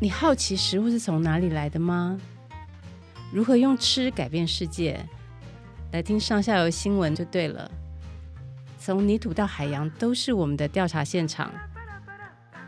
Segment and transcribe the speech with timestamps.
[0.00, 2.20] 你好奇食物是从哪里来的吗？
[3.32, 5.04] 如何用吃改变世界？
[5.90, 7.68] 来听上下游新闻就对了。
[8.78, 11.52] 从泥土到海洋，都是我们的调查现场。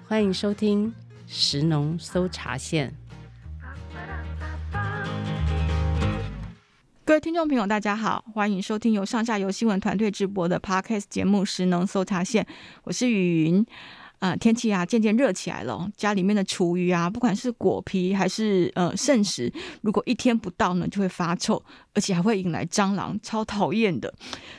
[0.09, 0.93] 欢迎收听
[1.29, 2.93] 食农搜查线。
[7.05, 12.43] 各位听众朋友，大家好，欢迎收听由上下游新闻团队直播的 Podcast 节目《食农搜查线》，
[12.83, 13.65] 我是雨云。
[14.21, 21.61] 啊，天气啊渐渐热起来了，家里面的厨余啊，不管是果皮还是呃剩食，如果一天不到呢，就会发臭，
[21.95, 24.13] 而且还会引来蟑螂，超讨厌的。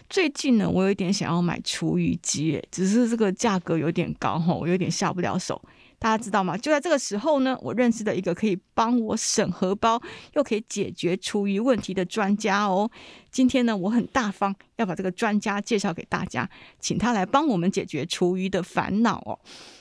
[0.10, 5.62] 最近呢，我有一点想要买厨余机，只是这个价格有点高吼，我有点下不了手。
[6.02, 6.58] 大家知道吗？
[6.58, 10.02] 就在这个时候呢，我认识的一个可以帮我审核包
[10.34, 12.90] 又可以解决厨余问题的专家哦。
[13.30, 19.40] 今天呢，我很大方要把这个专家介绍给大家，请他来帮我们解决厨余的烦恼哦。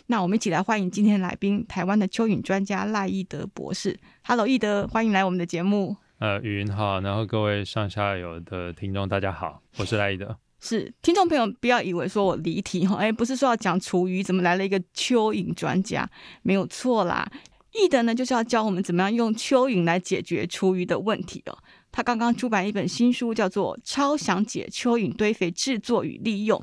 [0.09, 3.99] 那我们一起来欢迎今天来宾，台湾的蚯蚓专家赖奕德博士。
[4.23, 5.97] Hello，奕德，欢迎来我们的节目。
[6.19, 10.37] 呃，雨云好，然后各位上下游的听众大家好，我是赖奕德。
[10.61, 16.09] 是听众朋友，不要以为说我离题哈，哎，不是说要讲厨余，怎么来了一个蚯蚓专家？
[16.43, 17.27] 没有错啦，
[17.73, 21.59] 易德呢就是要教我们怎么样用蚯蚓来解决厨余的问题哦。
[21.93, 26.57] 他刚刚出版一本新书，叫做《超详解蚯蚓堆肥制作与利用》，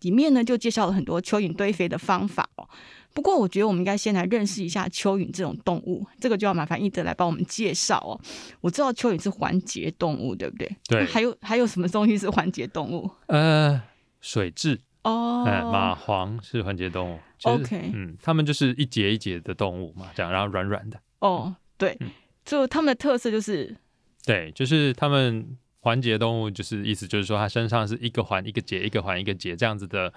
[0.00, 2.68] 里面呢就介绍了很多蚯蚓堆肥的方法哦。
[3.14, 8.18] 不过，我觉得我们应该先来认识一下蚯蚓这种动物，这个就要麻烦一德来帮我们介绍哦。
[8.60, 10.76] 我知道蚯蚓是环节动物，对不对？
[10.88, 11.04] 对。
[11.04, 13.10] 还有还有什么东西是环节动物？
[13.26, 13.80] 呃，
[14.20, 17.18] 水蛭哦，哎，蚂蟥是环节动物。
[17.42, 20.98] OK，嗯，它们就是一节一节的动物嘛，这样，然后软软的。
[21.18, 22.08] 哦，对，嗯、
[22.44, 23.76] 就它们的特色就是，
[24.24, 30.12] 对，就是它们环节动物，就是意思就是说，它身上是一个环一个节，一个环一个节这样子的。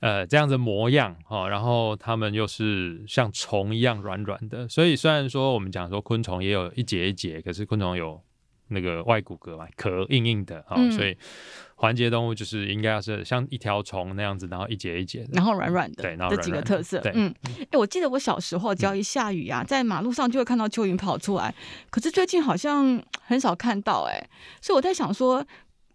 [0.00, 8.18] 呃，这样子模样哈、哦，然后它们又是像虫一样软软的，所以虽然说我们讲说昆虫也有一节一节，可是昆虫有
[8.68, 11.14] 那个外骨骼嘛，壳硬硬的哈、哦嗯，所以
[11.74, 17.34] 环节动物就是应该要是像一条虫那样子，然后一节一节的，然后软软的，对，然后这几个特色，对，嗯，
[17.70, 21.54] 哎，我记得我小时候只要一下雨啊、嗯，在马路上就会看到蚯蚓跑出来，
[21.90, 24.18] 可是最近好像很少看到，哎，
[24.62, 25.46] 所以我在想说。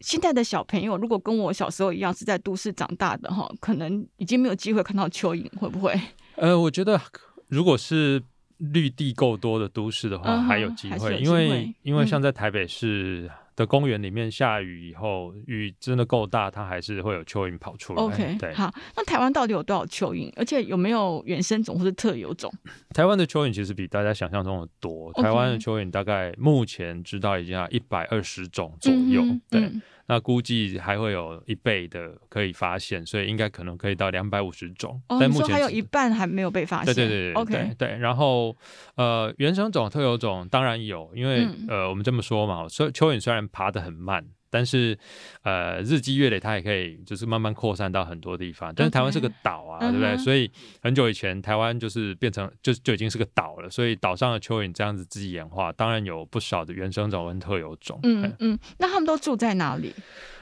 [0.02, 6.00] 现在的小朋友如果跟我小时候一样是在都市长大的哈，可能已经没有机会看到蚯蚓，会不会？
[6.36, 7.00] 呃，我觉得
[7.48, 8.22] 如果是
[8.58, 18.02] 绿地够多的都市的话，还有机会，会，因为因为像在台北市的公园里面，下雨以后，嗯、雨真的够大，它还是会有蚯蚓跑出来。
[18.02, 20.32] OK，对，好，那台湾到底有多少蚯蚓？
[20.36, 22.52] 而且有没有原生种或是特有种？
[22.94, 25.12] 台湾的蚯蚓其实比大家想象中的多。
[25.14, 29.22] 台湾的蚯蚓大概目前知道已经有一百二十种左右。
[29.22, 29.62] 嗯、对。
[29.62, 35.02] 嗯那估计还会有一倍的可以发现，所以应该可能可以到两百五十种。
[35.10, 36.94] 哦，但目前还有一半还没有被发现。
[36.94, 37.98] 对对对对，OK，对，对。
[37.98, 38.56] 然后
[38.96, 44.26] 呃，原生种、特有种当然有，因为、嗯、呃，我们这么说嘛，所以蚯蚓虽然爬得很慢。
[44.56, 44.98] 但是，
[45.42, 48.74] 呃，日积月累，它也可以就是慢慢扩散到很多地方。
[48.74, 49.92] 但是台湾是个岛啊，okay.
[49.92, 50.24] 对不对？Uh -huh.
[50.24, 50.50] 所以
[50.82, 53.70] 很久以前，台湾就是变成就就已经是个岛了。
[53.70, 58.00] 所以岛上的蚯蚓这样子自己演化，当然有不少的原生种跟特有种。
[58.04, 59.94] 嗯嗯，那他们都住在哪里？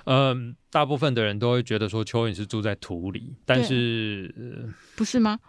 [0.06, 5.40] 嗯，大部分的人都会觉得说蚯蚓是住在土里，但是、呃、不是吗？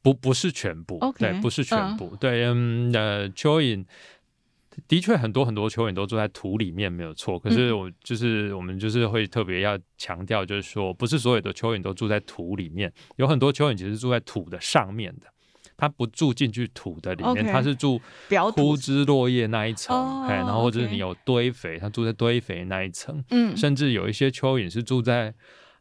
[0.00, 0.98] 不，不是全部。
[1.00, 1.18] Okay.
[1.18, 2.12] 对，不是全部。
[2.12, 2.16] Uh.
[2.16, 3.84] 对，嗯，呃，蚯蚓。
[4.88, 7.38] 的确，很多很多蚯蚓都住在土里面，没有错。
[7.38, 15.26] 可是我就是我们就是会特别要强调，就是说，不是所有的蚯蚓都住在土里面，有很多蚯蚓其实住在土的上面的，
[15.76, 18.00] 它不住进去土的里面，它是住
[18.54, 25.34] 枯枝落叶那一层，哎，然后或者是你有堆肥，它住在堆肥那一层，嗯，甚至有一些蚯蚓是住在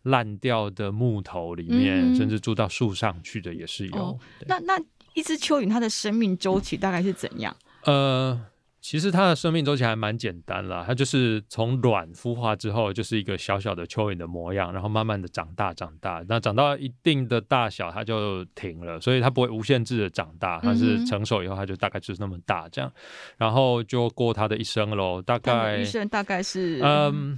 [0.03, 4.19] 烂掉的木头里面，甚至住到树上去的也是有。
[4.47, 4.79] 那那
[5.13, 7.55] 一只蚯蚓它的生命周期大概是怎样？
[7.85, 8.39] 呃。
[8.89, 22.91] 其实它的生命周期还蛮简单啦，它就是从卵孵化之后，就是一个小小的蚯蚓的模样，然后慢慢的长大长大，那长到一定的大小，它就停了，所以它不会无限制的长大，它是成熟以后，它就大概就是那么大这样，
[23.37, 27.37] 然后就过它的一生喽，大概一生大概是嗯。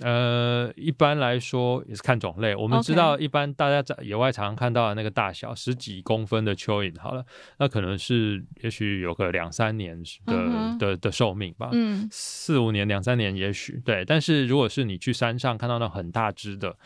[0.00, 2.54] 呃，一般来说也是看种类。
[2.54, 7.24] 我们知道，一般大家在野外常常看到的那个大小十几公分的蚯蚓，好了，
[7.58, 14.04] 那可能是也许有个两三年的、嗯、的的寿命吧，嗯，四五年、两三年也许对。
[14.04, 16.76] 但是如果是你去山上看到那很大只的，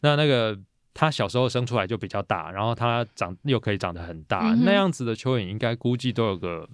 [0.00, 0.58] 那那个
[0.96, 6.68] 它小时候生出来就比较大，然后它长又可以长得很大，嗯、那样子的蚯蚓应该估计都有个。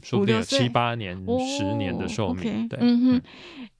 [0.00, 1.12] 说不定有七八年、
[1.56, 2.64] 十年的寿命。
[2.64, 3.22] 哦、对，嗯哼，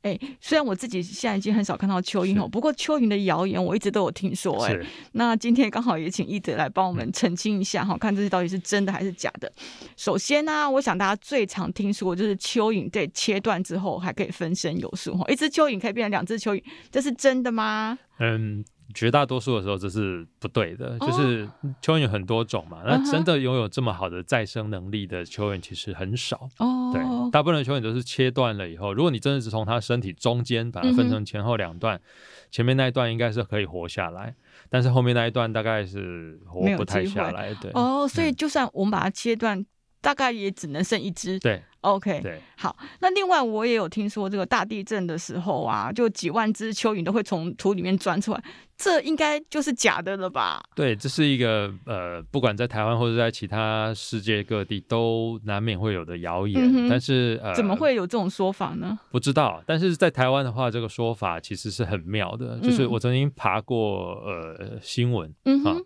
[0.03, 4.53] 哎、欸，虽然我自己现在已经很少看到蚯蚓哦，不过蚯蚓的谣言我一直都有听说。
[4.65, 4.77] 哎，
[5.13, 9.51] 那今天刚好也请一德来帮我们澄清一下哈，看这些到底是真的还是假的。
[9.97, 16.61] 首先呢、啊，我想大家最常听说就是蚯蚓在切断之后还可以分身有术哈，一只蚯蚓可以变成两只蚯蚓，
[16.91, 17.97] 这是真的吗？
[18.19, 18.65] 嗯。
[18.95, 21.47] 绝大多数的时候这是不对的，哦、就是
[21.83, 26.49] 蚯蚓有很多种嘛，那真的拥有这么好的再生能力的蚯蚓其实很少。
[26.59, 32.03] 哦，对，大部分的蚯蚓都是切断了以后，如果你真的是从它身体中间把它分成前后两段，嗯、
[32.51, 34.35] 前面那一段应该是可以活下来，
[34.71, 37.53] 但是后面那一段大概是活不太下来。
[37.61, 39.67] 对，哦，所以就算我们把它切断，嗯、
[40.01, 41.39] 大概也只能剩一只。
[41.41, 41.63] 对。
[41.83, 42.77] OK，对，好。
[42.99, 48.45] 那另外我也有听说，这个大地震的时候啊，就几万只蚯蚓都会从土里面钻出来，
[48.79, 50.63] 这应该就是假的了吧？
[50.75, 56.63] 对，这是一个呃，不管在台湾或者在其他世界各地都难免会有的谣言。
[56.63, 58.99] 嗯、但是呃，怎么会有这种说法呢？
[59.11, 59.61] 不知道。
[59.67, 62.59] 但是在台湾的话，这个说法其实是很妙的。
[62.61, 65.77] 就是我曾经爬过呃新闻，嗯、啊，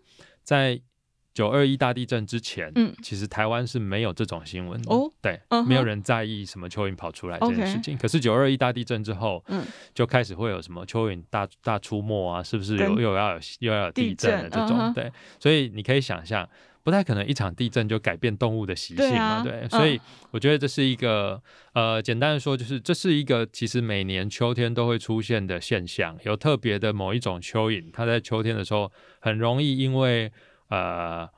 [0.43, 0.79] 在。
[1.33, 7.97] 九二一大地震之前，嗯，其实台湾是没有这种新闻的，哦，对，没有人在意什么蚯蚓跑出来这件事情。
[7.97, 9.65] 可是九二一大地震之后，嗯，
[9.95, 14.77] 就开始会有什么蚯蚓大大出没啊，是不是有又要有又要有地震的这种？
[14.77, 16.47] 嗯、对，所以你可以想象，
[16.83, 19.69] 不太可能一场地震就改变动物的习性嘛，对，啊、对。
[19.69, 19.99] 所以
[20.29, 21.41] 我觉得这是一个，
[21.73, 30.31] 嗯、呃，简单的说，就是这是一个其实每年秋天都会出现的现象，有特别的某一种蚯蚓，它在秋天的时候很容易因为。
[30.73, 31.29] 呃，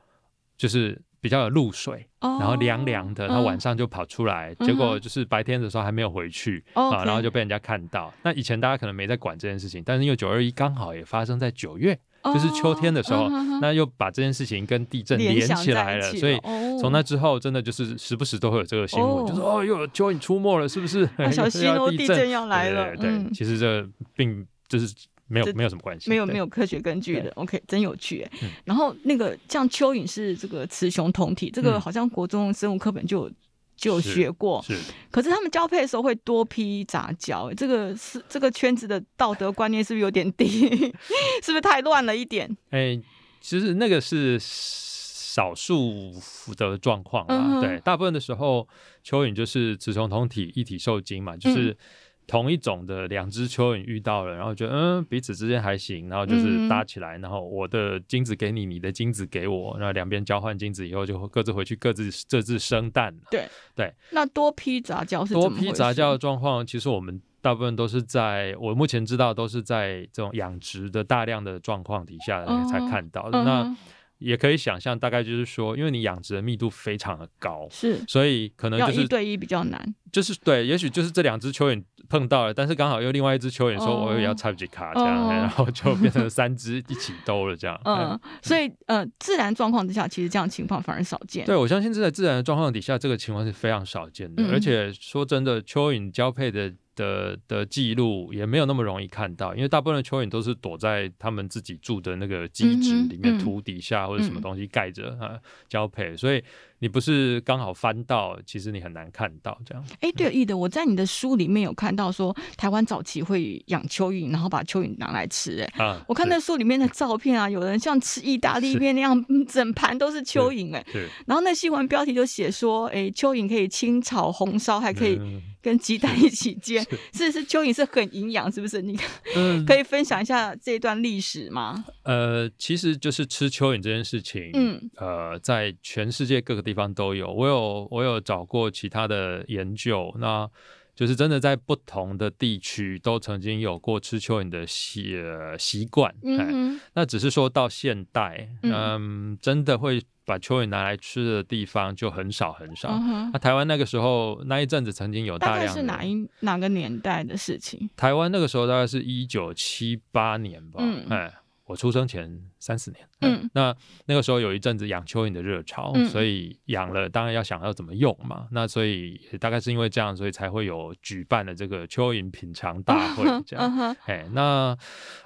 [0.57, 8.13] 就是比较有露水，oh, 然后凉凉的，它晚上就跑出来，嗯、结果就是白天的时候还没有回去啊、然后就被人家看到。
[8.23, 16.39] 那以前大家可能没在管这件事情，但是因为九二一刚好也发生在九月，oh, 就是秋天的时候，嗯、那又把这件事情跟地震连起来了，所以
[16.79, 21.03] 从那之后真的就是时不时都会有这个新闻，oh, 就是哦，又有蚯蚓出没了，是不是？
[21.17, 22.95] 啊、小心 哦，地震要来了。
[22.95, 23.85] 对，对，对，嗯、其实这
[24.15, 24.93] 并就是。
[25.27, 27.31] 没有没有什么关系，没有没有科学根据的。
[27.31, 28.27] OK，真有趣
[28.63, 33.31] 然后那个像蚯蚓是这个雌雄同体，这个好像国中生物课本就有
[33.75, 34.61] 就有学过。
[34.61, 40.69] 是，是可是他们交配的时候会多批杂交，这个是这个圈子的道德观念是不是有点低？
[41.41, 42.55] 是不是太乱了一点？
[42.69, 43.01] 哎，
[43.41, 46.13] 其实那个是少数
[46.55, 47.59] 的状况啊。
[47.59, 48.67] 嗯、对，大部分的时候
[49.03, 51.71] 蚯蚓就是雌雄同体，一体受精嘛，就是。
[51.71, 51.77] 嗯
[52.27, 63.15] 同一种的两只蚯蚓遇到了，然后觉得嗯彼此之间还行，然后就是搭起来，嗯、然后我的精子给你，你的精子给我，然后两边交换精子以后就各自回去各自各自生蛋。
[63.29, 66.65] 对对，对那多批杂交是怎么多批杂交的状况？
[66.65, 73.39] 其实我们大部分都是在我目前知道都是在这种养殖的大量的状况底下才看到的。
[73.39, 73.77] 嗯、那
[74.17, 79.93] 也可以想象，大概就是说，因为你养殖的密度非常的高，是，所以可能就是一对一比较难。
[80.09, 87.79] 就是对，也许就是这两只蚯蚓碰到了，但是刚好又另外一只蚯蚓说我也要插几卡这样，哦、然后就变成三只一起兜了这样。
[87.85, 91.45] 嗯，嗯所以呃，自然状况之下，其实这样情况反而少见。
[91.45, 94.43] 对，我相信在自然的状况底下，这个情况是非常少见的。
[94.43, 96.73] 嗯、而且说真的，蚯蚓交配的。
[96.97, 105.37] 的的记录也没有那么容易看到，因为大部分的蚯蚓都是躲在他们自己住的那个基址里面，土底下或者什么东西盖着啊
[105.67, 106.41] 交配，所以。
[106.79, 109.83] 你不是刚好翻到，其实你很难看到这样。
[110.01, 115.61] 哎，对，易德，我在你的书里面有看到说，台湾早期会养蚯蚓，然后把蚯蚓拿来吃。
[115.61, 120.75] 哎，啊，我看那书里面的照片啊，有人像吃意大利面那样，整盘都是蚯蚓。
[120.75, 120.85] 哎，
[121.25, 125.19] 然后那新闻标题就写说，哎，蚯蚓可以清炒红烧，还可以
[125.61, 126.85] 跟鸡蛋一起煎。
[127.13, 128.81] 是是，蚯蚓是很营养，是不是？
[128.81, 128.97] 你
[129.65, 131.85] 可以分享一下这段历史吗？
[132.03, 136.85] 呃，其实就是吃蚯蚓这件事情，嗯，呃，在全世界各个地方。
[136.95, 140.49] 都有，我有我有找过其他的研究，那
[140.95, 145.17] 就是真的在不同的地区都曾经有过吃蚯蚓的习
[145.59, 152.89] 习惯，嗯哼，那只是说到现代，嗯，嗯，真的会把蚯蚓拿来吃的地方就很少很少。
[153.33, 157.89] 那台湾那个时候那一阵子曾经有大量，大概是哪一哪个年代的事情？
[157.97, 161.33] 台湾那个时候大概是一九七八年吧，嗯，哎，
[161.65, 162.39] 我出生前。
[162.57, 174.75] 三四年，嗯，那那个时候有一阵子养蚯蚓的热潮，嗯、所以养了当然要想要怎么用嘛，那所以大概是因为这样，所以才会有举办的这个蚯蚓品尝大会这样，哎、那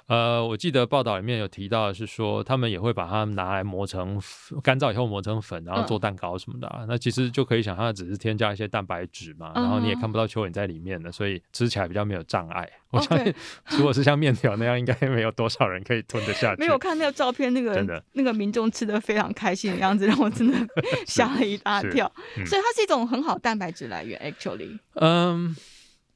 [0.06, 4.20] 呃，我记得报道里面有提到的是说，他们也会把它拿来磨成
[4.62, 12.68] 干燥以后磨成粉，然后做蛋糕什么的，嗯、那其实就可以想象，只是添加一些蛋白质嘛，然后你也看不到蚯蚓在里面的，所以吃起来比较没有障碍。
[12.90, 13.32] 我相信，
[13.78, 16.60] 如果是像面条那样，应该没有多少人可以吞得下去。
[16.60, 17.30] 没有看那个照。
[17.30, 20.56] 照片那个的，那个民众吃的非常开心的样子，让我真的
[21.06, 22.10] 吓了一大跳。
[22.38, 24.78] 嗯、所以它是一种很好蛋白质来源，actually。
[24.94, 25.54] 嗯，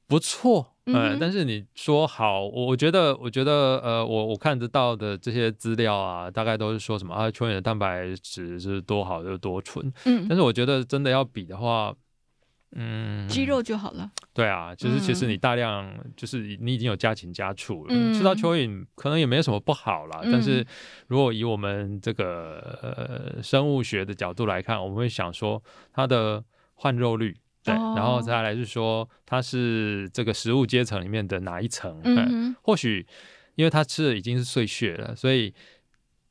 [0.06, 0.70] 不错。
[0.86, 9.90] 嗯，但是你说好，我我觉得，我觉得，呃，我我看得到的这些资料啊，大概都是说什么啊，蚯蚓的蛋白质是多好就多纯。
[10.04, 11.94] 嗯，但是我觉得真的要比的话，
[12.72, 14.10] 嗯，鸡肉就好了。
[14.34, 20.20] 对啊，就是其实你大量，就是你已经有家禽家畜了，嗯、吃到蚯蚓可能也没有什么不好啦。
[20.24, 20.66] 嗯、但是
[21.06, 25.62] 如果以我们这个呃生物学的角度来看，我们会想说
[25.92, 27.36] 它的换肉率。
[27.62, 32.00] 对，然后再来是说，它是这个食物阶层里面的哪一层？
[32.02, 33.06] 嗯哼，或许
[33.54, 35.54] 因为它吃的已经是碎屑了，所以。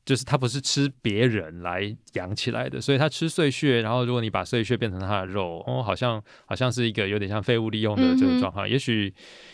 [0.04, 9.12] 就是它不是吃别人来养起来的，所以它吃碎屑，然后如果你把碎屑变成它的肉，哦，好像好像是一个有点像废物利用的这个状况，嗯、也许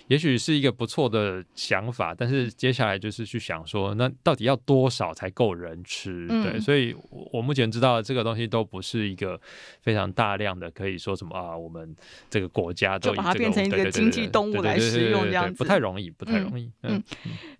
[0.08, 6.26] 也许是一个不错的想法，但是接下来就是去想说，那到底要多少才够人吃？
[6.28, 6.94] 嗯、对，所以
[7.32, 9.40] 我目前知道的这个东西都不是一个
[9.82, 11.94] 非常大量的，可以说什么啊，我们
[12.28, 16.70] 这个国家都以、这个、把它变成一个经济动物来食用这样子，不太容易，不太容易。
[16.82, 17.00] 嗯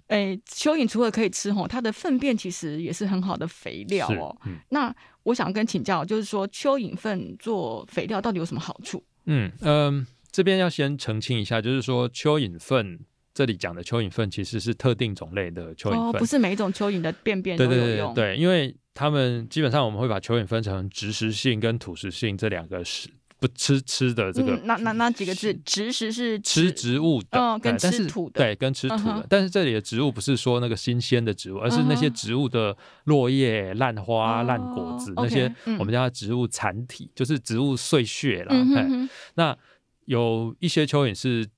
[0.09, 4.37] 哎，蚯蚓除了可以吃吼，它的粪便其实也是很好的肥料哦。
[4.47, 4.95] 嗯、那
[5.25, 9.03] 我想跟请教，就是说蚯蚓粪做肥料到底有什么好处？
[9.27, 12.99] 嗯嗯、呃，这边要先澄清一下，就是说蚯蚓粪
[13.33, 17.79] 这里讲的蚯蚓粪其实是特定种类的蚯蚓粪，哦，不是每一种蚯蚓的便便都有用。
[17.79, 23.09] 对对对对，因为他们基本上我们会把蚯蚓分成植食性跟土食性这两个食。
[23.40, 29.26] 不吃吃的这个，那那那几个字，植食是吃植物的，嗯，跟吃土的，对，跟吃土的。
[29.30, 38.54] 但是这里的植物不是说那个新鲜的植物，而是那些植物的落叶、烂花、烂果子，那些我们叫它植物残体，就是植物碎屑啦。
[39.37, 39.56] 那
[40.04, 41.49] 有一些蚯蚓是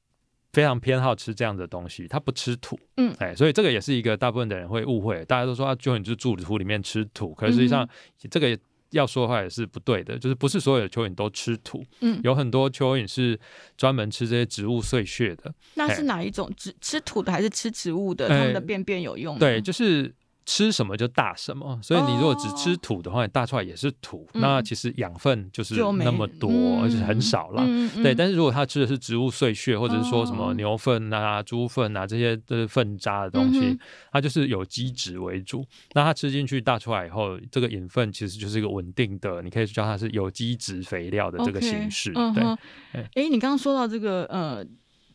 [0.53, 7.89] 非常偏好吃这样的东西，它不吃土，嗯，哎，所以这个也是一个大部分的人会误会，大家都说啊，蚯蚓就住土里面吃土，可是实际上
[8.31, 8.57] 这个。
[8.93, 13.39] 要说的话也是不对的，就是不是所有的蚯蚓都吃土，嗯，有很多蚯蚓是
[13.77, 15.53] 专门吃这些植物碎屑的。
[15.75, 16.51] 那是哪一种？
[16.57, 18.29] 吃吃土的还是吃植物的？
[18.29, 19.39] 它们的便便有用？
[19.39, 20.15] 对，就是。
[20.45, 24.29] 吃什么就大什么，所以你如果只吃土的话，你大出来也是土。
[24.35, 26.51] 那其实养分就是那么多，
[26.83, 27.65] 而且很少了。
[28.03, 33.79] 对，但是如果他吃的是植物碎屑，或者是说什么牛粪啊、猪粪啊这些都是粪渣的东西，
[34.11, 35.65] 它就是有机质为主。
[35.95, 42.13] 那它吃进去大出来以后，这个引粪其实就是一个稳定的，你可以叫它是有机质肥料的这个形式。
[42.13, 42.43] 对，
[42.93, 44.65] 哎，你刚刚说到这个呃。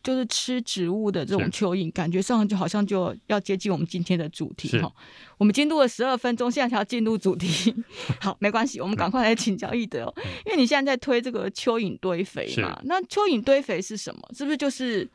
[0.07, 4.89] 就是吃植物的这种蚯蚓，感觉上就好像就要接近我们今天的主题哈。
[5.37, 7.75] 我们进入了十二分钟，现在才要进入主题。
[8.21, 10.13] 好，没关系，我们赶快来请教易德哦，
[10.45, 12.79] 因为你现在在推这个蚯蚓堆肥嘛。
[12.85, 14.21] 那蚯蚓堆肥是什么？
[14.33, 15.05] 是不是就是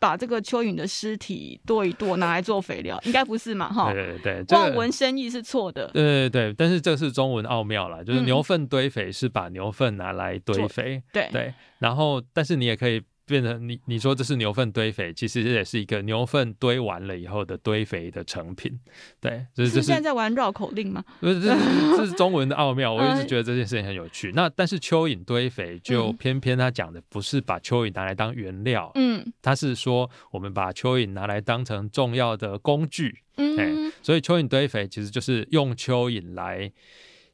[0.00, 3.00] 把这个蚯蚓的尸体剁一剁，拿来做肥料？
[3.04, 3.72] 应该不是嘛？
[3.72, 5.88] 哈，对对对，望文生义是错的。
[5.92, 10.96] 对对对，但是这是中文奥妙啦，就是牛粪堆肥是把牛粪拿来堆肥。
[10.96, 13.00] 嗯、对对，然后但是你也可以。
[13.32, 18.78] 变成你你说这是牛粪堆肥，其实这也是一个牛粪堆完了以后的堆肥的成品。
[19.20, 21.02] 对，就是这是现在在玩绕口令吗？
[21.20, 22.92] 不是，这是这是中文的奥妙。
[22.92, 24.30] 我一直觉得这件事情很有趣。
[24.34, 36.70] 那但是蚯蚓堆肥就偏偏他讲的不是把蚯蚓拿来当原料，嗯，他是说我们把蚯蚓拿来当成重要的工具，嗯，所以蚯蚓堆肥其实就是用蚯蚓来，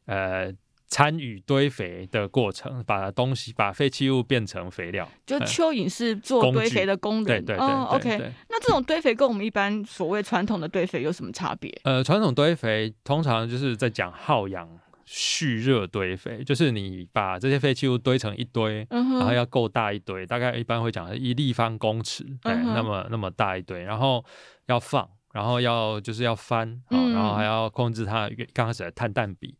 [0.06, 0.54] 呃。
[0.88, 5.06] 参与堆肥的过程，把东西、把废弃物变成肥料。
[5.26, 7.24] 就蚯蚓是做堆肥的工人。
[7.24, 7.58] 对对对。
[7.58, 8.32] 哦，OK。
[8.48, 11.70] 那这种堆肥跟我们一般所谓传统的堆肥有什么差别？
[11.84, 14.66] 呃，传统堆肥通常就是在讲耗氧
[15.04, 24.24] 蓄热堆肥，就是你把这些废弃物堆成一堆，嗯、然后要够大一堆，大概一般会讲一立方公尺，那么那么大一堆，然后
[24.66, 29.54] 要放，然后要就是要翻，嗯、然后还要控制它刚开始的碳氮比。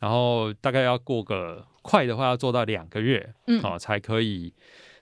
[0.00, 4.52] 然后大概要过个快的话，要做到两个月，嗯，哦，才可以，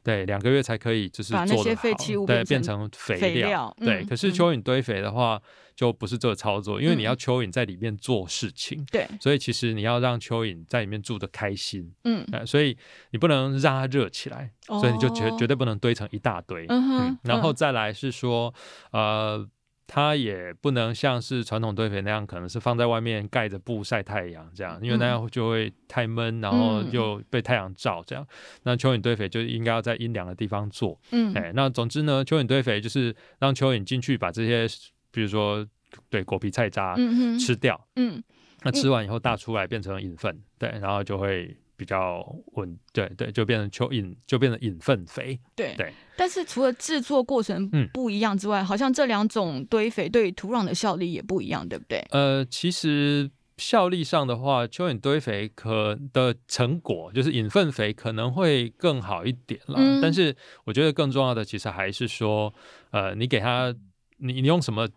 [0.02, 4.02] 对，两个月才可以，就是把那些废弃物对变成肥料，肥料对。
[4.02, 5.40] 嗯、可是蚯蚓堆肥的话，
[5.76, 12.76] 就不是这个操作，嗯、因为你要蚯蚓在里面做事情，对、嗯，所以其实你要让蚯蚓在里面住的开心，嗯，所以
[13.12, 18.52] 你不能让它热起来，哦、所以你就绝绝对不能堆成一大堆，嗯然后再来是说，
[18.90, 19.49] 呃。
[19.90, 28.25] 它也不能像是传统堆肥那样，可能是放在外面盖着布晒太阳这样，因为那样就会太闷，然后又被太阳照这样。
[28.64, 31.00] 那蚯蚓堆肥就应该要在阴凉的地方做。
[31.11, 34.66] 嗯，哎，那总之呢，蚯蚓堆肥就是让蚯蚓进去把这些，
[35.11, 35.66] 比如说
[36.11, 36.95] 对果皮菜渣
[37.40, 37.88] 吃掉。
[37.97, 38.23] 嗯，
[38.64, 42.20] 那吃完以后大出来变成引粪，对，然后就会比较
[42.54, 45.38] 稳，对对，就变成蚯蚓，就变成引粪肥。
[45.54, 45.92] 对对。
[46.16, 52.04] 但是除了制作过程不一样之外，嗯、好像这两种堆肥对土壤的效力也不一样，对不对？
[52.11, 59.76] 呃，其实效力上的话，蚯蚓堆肥可的成果就是引粪肥可能会更好一点了。
[59.78, 62.52] 嗯、但是我觉得更重要的其实还是说，
[62.90, 63.73] 呃，你给它，
[64.16, 64.88] 你你用什么？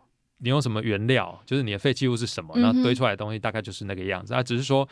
[0.43, 1.39] 你用什么原料？
[1.45, 4.33] 就是你的废弃物是什么，然后堆出来的东西大概就是那个样子。
[4.33, 4.89] 啊，只是说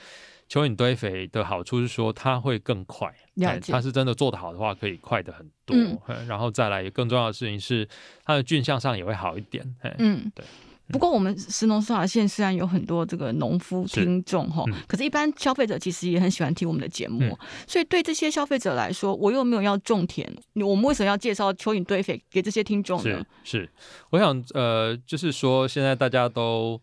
[0.50, 3.14] 蚯蚓堆肥的好处是说它会更快。
[3.68, 5.78] 它是真的做得好的话，可以快得很多。
[5.78, 7.88] 嗯，然后再来更重要的事情是
[8.26, 9.76] 它的菌相上也会好一点。
[10.00, 10.44] 嗯，对。
[10.92, 17.24] 不过，我们石农司法线虽然有很多这个农夫听众哈，嗯、可是，一般消费者其实也很喜欢听我们的节目。
[17.26, 17.38] 嗯、
[17.68, 23.24] 所以，对这些消费者来说，我又没有要种田，我们为什么要介绍蚯蚓堆肥给这些听众呢？
[23.44, 23.70] 是，是，
[24.10, 26.82] 我想，呃，就是说，现在大家都。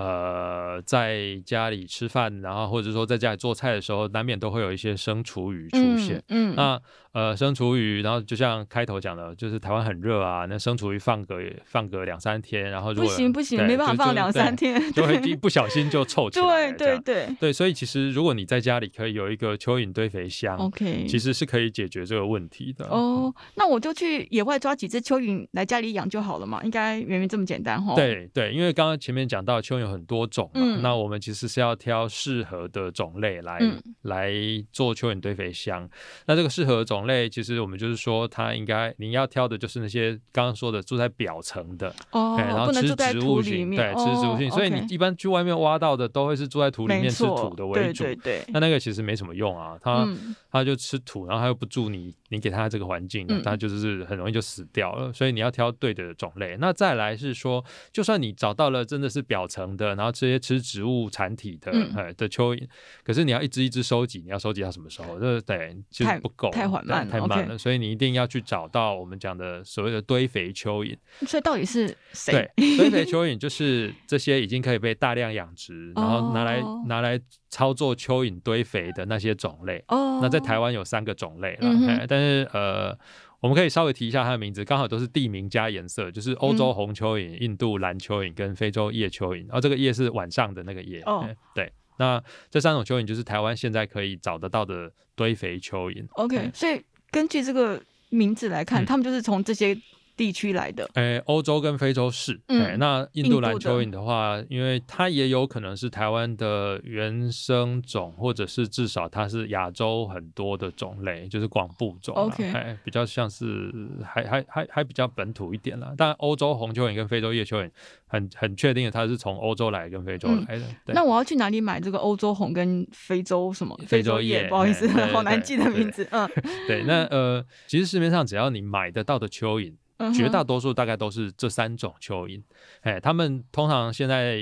[0.00, 6.16] 呃，在家里吃饭，然后或者说在家里做菜的时候，难免都会有一些生厨余出现。
[6.28, 6.80] 嗯，嗯那
[7.12, 11.36] 呃，生厨余，然后就像开头讲的，就是台湾很热啊，那生厨余放个
[11.66, 16.72] 放个两三天，然后如果不行不行，没办法放两三天，就会一不小心就臭起来。
[16.72, 22.86] 对对对对，所以其实如果你在家里可以有一个蚯蚓堆肥箱，OK，其实是可以解决这个问题的。
[22.86, 27.94] 哦，那我就去野外抓几只蚯蚓来家里养就好了嘛，应该远远这么简单哈。
[27.94, 29.90] 对对，因为刚刚前面讲到蚯蚓。
[29.90, 34.30] 很多种嘛，嗯、那我们其实是要挑适合的种类来、嗯、来
[34.70, 35.88] 做蚯蚓堆肥箱。
[36.26, 44.50] 那这个适合的种类，其实我们就是说，它应该你要挑的就是那些刚刚说的住在表层的哦，然后吃植物性，对，吃植物性。
[44.50, 48.04] 所以你一般去外面挖到的，都会是住在土里面吃土的为主。
[48.04, 52.14] 对对对，那那个其实没什么用啊，它、嗯、它就吃土，然后它又不住你。
[52.32, 55.08] 你给它这个环境，它就是很容易就死掉了。
[55.08, 56.56] 嗯、所以你要挑对的种类。
[56.60, 62.64] 那再来是说，就算你找到了真的是表层的，然后这些吃植物产体的，嗯、的蚯蚓，
[63.02, 65.18] 可是你要一只一只收集，你要收集到什么时候？
[65.18, 67.58] 这对，其实不够，太缓慢了，太慢了。
[67.58, 70.96] 所以你一定要去找到我们讲的所谓的堆肥蚯蚓。
[71.26, 72.48] 所以到底是谁？
[72.54, 79.84] 对，堆肥蚯蚓就是这些已经可以被大量养殖，然后拿来、哦、拿来操作蚯蚓堆肥的那些种类。
[79.88, 82.98] 哦，那在台湾有三个种类了，嗯、但是呃。
[83.42, 89.38] 我们可以稍微提一下它的名字，刚好都是地名加颜色，就是欧洲红蚯蚓、印度蓝蚯蚓跟非洲夜蚯蚓。
[89.46, 91.00] 然后这个夜是晚上的那个夜。
[91.06, 96.06] 哦，对，那这三种蚯蚓就是台湾现在可以找得到的堆肥蚯蚓。
[96.10, 99.74] OK，对所以根据这个名字来看，他、嗯、们就是从这些。
[100.20, 113.72] 地区来的，诶，欧洲跟非洲是，嗯，那印度蓝蚯蚓的话，的因为它也有可能是台湾的原生种，或者是至少它是亚洲很多的种类，就是广布种，OK，比较像是
[114.04, 115.94] 还还还还比较本土一点啦。
[115.96, 117.70] 但欧洲红蚯蚓跟非洲叶蚯蚓，
[118.06, 120.66] 很很确定的，它是从欧洲来跟非洲来的。
[120.84, 123.74] 嗯、那我要去哪里买这个欧洲红跟非洲什么？
[123.86, 126.06] 非洲叶，不好意思， 好难记的名字。
[126.10, 126.28] 嗯，
[126.68, 129.72] 对，那呃，其实市面上只要你买得到的蚯蚓。
[130.14, 132.42] 绝大多数大概都是这三种蚯蚓，
[132.80, 134.38] 哎，他们通常现在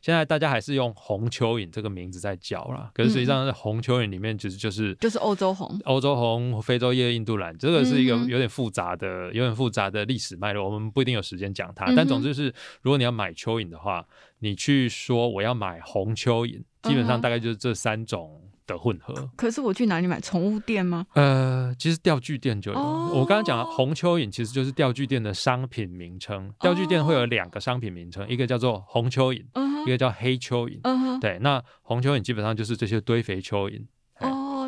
[0.00, 2.90] 现在大家还是用红蚯蚓这个名字在叫啦。
[2.92, 11.92] 可是实际上，红蚯蚓里面其实就是就是欧洲红、欧洲红、非洲叶、印度蓝，这个是一个有点复杂的、有点复杂的历史脉络，我们不一定有时间讲它。
[11.96, 14.06] 但总之是，如果你要买蚯蚓的话，
[14.40, 18.42] 你去说我要买红蚯蚓，基本上大概就是这三种。
[18.68, 20.20] 的混合，可是我去哪里买？
[20.20, 21.06] 宠物店吗？
[21.14, 22.78] 呃，其实钓具店就有。
[22.78, 23.18] Oh.
[23.18, 26.52] 我刚刚讲了红蚯蚓其实就是钓具店的商品名称。
[26.60, 29.86] 钓具店会有两个商品名称，一个叫做红蚯蚓，uh.
[29.86, 30.80] 一个叫黑蚯蚓。
[30.82, 31.18] Uh.
[31.18, 33.86] 对，那红蚯蚓基本上就是这些堆肥蚯蚓。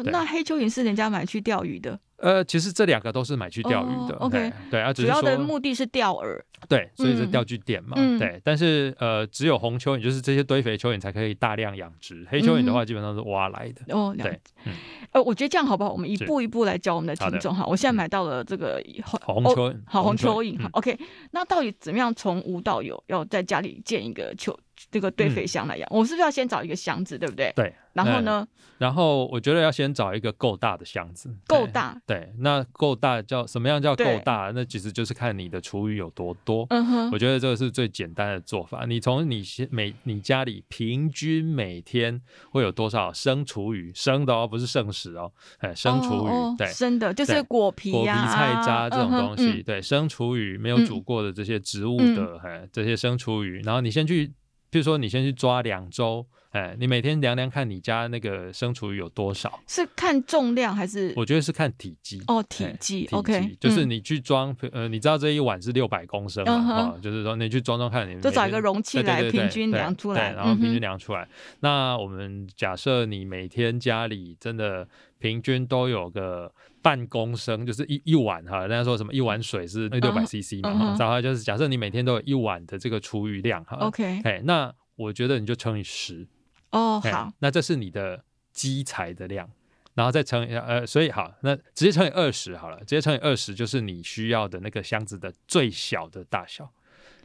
[0.00, 1.98] 哦，oh, 那黑蚯蚓是人家买去钓鱼的。
[2.16, 4.14] 呃，其实这两个都是买去钓鱼的。
[4.16, 6.38] OK，对，啊，主要的目的是钓饵。
[6.68, 7.94] 对，所以是钓具店嘛。
[7.96, 12.26] 嗯、对，但是呃，只有红蚯蚓，就是这些堆肥蚯蚓才可以大量养殖。
[12.28, 13.96] 黑蚯蚓的话，基本上是挖来的。
[13.96, 14.38] 哦，对。
[14.66, 14.74] 嗯、
[15.12, 15.90] 呃，我觉得这样好不好？
[15.90, 17.64] 我们一步一步来教我们的听众哈。
[17.64, 20.58] 我现在买到了这个红红蚯蚓，好红蚯蚓。
[20.72, 20.98] OK，
[21.30, 23.02] 那到底怎么样从无到有？
[23.06, 24.54] 要在家里建一个蚯
[24.90, 25.88] 这个堆肥箱来养？
[25.90, 27.52] 我是不是要先找一个箱子，对不对？
[27.56, 27.74] 对。
[27.92, 28.46] 然后呢？
[28.78, 31.28] 然后我觉得要先找一个够大的箱子。
[31.48, 32.00] 够大。
[32.06, 34.52] 对，那够大叫什么样叫够大？
[34.54, 36.64] 那其实就是看你的厨余有多多。
[36.70, 37.10] 嗯哼。
[37.10, 38.86] 我觉得这个是最简单的做法。
[38.86, 43.92] 你从你先每你家里平均每天会有多少生厨余？
[43.92, 45.32] 生的哦，不是剩食哦。
[45.58, 46.56] 哎，生厨余。
[46.56, 46.68] 对。
[46.68, 49.62] 生的，就是果皮、果皮、菜渣这种东西。
[49.64, 53.60] 对，生厨余没有煮过的这些植物的，哎，这些生厨余。
[53.62, 54.32] 然后你先去，
[54.70, 56.26] 比如说你先去抓两周。
[56.50, 59.61] 哎，你每天量量看你家那个生厨余有多少？
[59.68, 61.12] 是看重量还是？
[61.14, 63.06] 我觉得是看体积哦，体积。
[63.12, 66.96] OK，就是你去装，呃，你知道这一碗是六百公升嘛？
[67.00, 71.28] 就是说你去装装看，你就找一个容器来平均量出来，然后平均量出来。
[71.61, 74.88] 那我们假设你每天家里真的
[75.20, 78.60] 平均都有个半公升，就是一一碗哈。
[78.66, 80.96] 人家说什么一碗水是六百 CC 嘛？
[80.98, 83.76] 然后就是假设你每天都有一碗的这个厨余量哈。
[83.78, 86.26] OK，哎，那我觉得你就乘以十。
[86.70, 89.50] 哦，好，那这是你的基材的量，
[89.94, 96.72] 然后再乘以呃，所以好，那直接乘以二十好了，直接乘以二十就是你需要的那个箱子的最小的大小。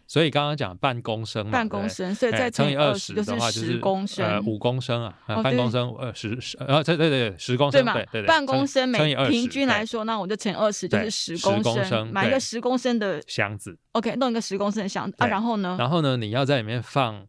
[0.08, 17.26] 所以刚刚讲半公升嘛，半公升，所以再乘以二十的话就是十公升，呃，五公升啊，半公升呃十十，然后对对对，十公升对对对，半公升每平均来说，那我就乘以二十就是十公升，买一个十公升的箱子，OK，弄一个十公升的箱子啊，然后呢，然后呢，你要在里面放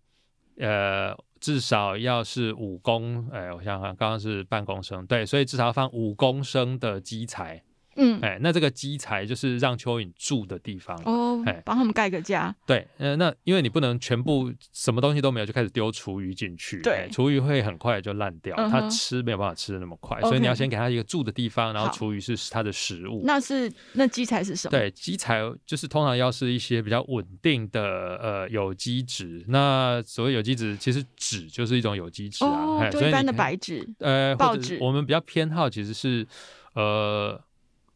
[0.58, 1.16] 呃。
[1.38, 7.62] 至少要是五公，哎，我想想，刚刚是半公升，对，所以至少要放五公升的基材。
[7.96, 12.54] 嗯，哎，那这个基材就是让蚯蚓住的地方哦，哎，帮他们盖个家。
[12.66, 23.22] 对，呃，那因为你不能全部什么东西都没有就开始丢厨余进去，对，厨余会很快就烂掉，它吃没有办法吃的那么快，所以你要先给它一个住的地方，然后厨余是它的食物。
[23.24, 24.70] 那是那基材是什么？
[24.70, 27.82] 对，基材就是通常要是一些比较稳定的
[28.16, 29.44] 呃有机质。
[29.48, 34.78] 那所谓有机质，其实纸就是一种有机质啊，就一般的白纸，呃，报纸。
[34.80, 36.26] 我们比较偏好其实是
[36.74, 37.40] 呃。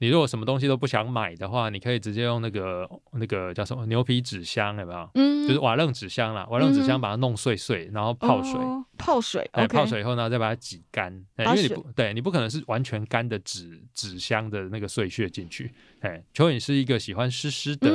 [0.00, 5.10] 你如果什么东西都不想买的话，你可以直接用那个那个叫什么牛皮纸箱，有没有？
[5.14, 8.58] 嗯，就是瓦楞纸箱啦，瓦楞纸箱把它弄碎碎，然后泡水，
[8.98, 15.72] 泡水，对，泡水以后呢，再把它挤干，因为你不对，你不可能是完全干的纸纸箱的那个碎屑进去。
[16.00, 17.90] 哎，蚯蚓是一个喜欢湿湿的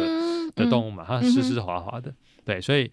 [0.55, 2.13] 的动物嘛，它湿湿滑滑的，
[2.45, 2.91] 对，所以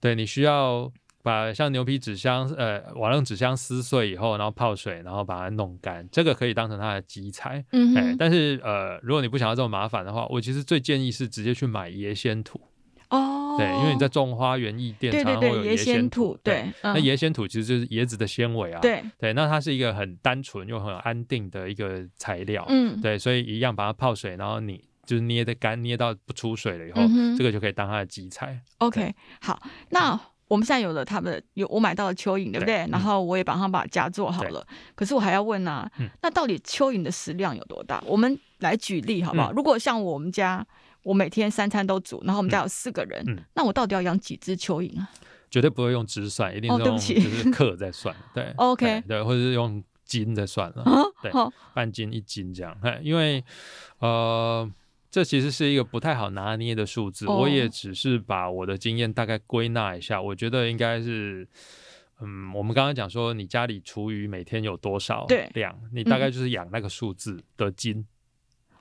[0.00, 0.90] 对你需要。
[1.24, 7.64] 把像牛皮纸箱、呃瓦楞纸箱撕碎以后，然后泡水，然后把它弄干，这个可以当成它的基材。
[7.72, 12.60] 嗯哼、欸，但是呃，如果你不想要这么麻烦的话，我其实最建议是直接去买椰纤土。
[13.08, 16.36] 哦，对，因为你在种花园艺店常常会有椰纤土。
[16.42, 18.80] 对，对嗯、那椰纤土其实就是椰子的纤维啊。
[18.82, 22.66] 对，对，那它是一个很单纯又很安定的一个材料。
[22.68, 28.60] 嗯，对，所以一样把它泡水，然后你就是捏的干，捏到不出水了以后，嗯、这个就可以当它的基材。
[28.76, 30.20] OK，好，那。
[30.46, 32.86] 我们现在有了他们的有我买到了蚯蚓，对不对？
[32.90, 34.66] 然后我也帮他把家做好了。
[34.94, 35.90] 可是我还要问啊，
[36.22, 38.02] 那到底蚯蚓的食量有多大？
[38.06, 39.50] 我们来举例好不好？
[39.52, 40.64] 如果像我们家，
[41.02, 45.08] 我每天三餐都煮，然后我们家有四个人，那我到底要养几只蚯蚓啊？
[45.50, 48.14] 绝对不会用只算，一定是用就是克在算。
[48.34, 50.84] 对，OK，对，或者是用斤在算了。
[51.22, 51.32] 对，
[51.72, 52.76] 半斤一斤这样。
[53.02, 53.42] 因为
[54.00, 54.70] 呃。
[55.14, 57.42] 这其实是一个不太好拿捏的数字，oh.
[57.42, 60.20] 我也只是把我的经验大概归纳一下。
[60.20, 61.46] 我觉得应该是，
[62.20, 68.04] 嗯，我们刚刚讲说，你家里厨余每天有多少量，你大概就是养那个数字的斤。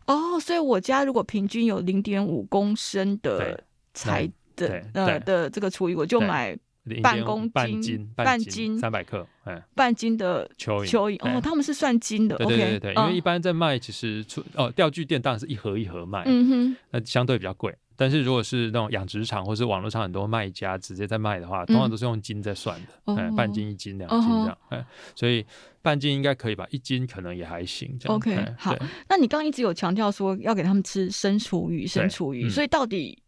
[0.08, 6.58] 哦，oh, 所以我家如果平均有零点五公升的材的呃的这个厨余，我就买。
[7.02, 7.50] 半公
[7.82, 17.74] 斤，半斤，三百克，哎，半斤的蚯蚓，蚯蚓哦，他们是算斤的，对对对对，因为一般在卖，其实出哦，钓具店当然是一盒一盒卖，嗯哼，那相对比较贵。
[17.96, 25.46] 但是如果是那种养殖场或是网络上很多卖家直接在卖的话，通常都是用斤在算的，哎，半斤一斤两斤这样，哎，所以
[25.82, 27.98] 半斤应该可以吧，一斤可能也还行。
[28.08, 28.76] OK，好，
[29.08, 33.23] 那你刚刚一直有强调说要给他们吃生厨鱼，生厨鱼，所以到底？